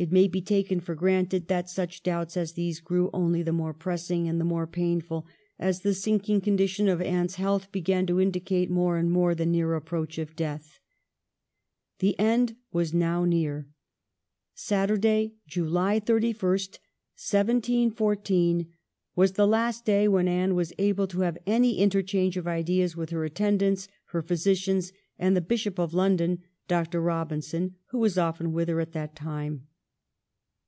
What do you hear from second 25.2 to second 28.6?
the Bishop of London, Dr. Eobinson, who was often